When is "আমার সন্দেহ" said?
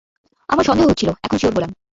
0.49-0.85